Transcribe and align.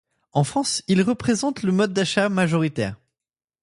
En 0.33 0.43
France, 0.43 0.81
il 0.87 1.03
représente 1.03 1.61
le 1.61 1.71
mode 1.71 1.93
d'achat 1.93 2.27
majoritaire. 2.27 2.97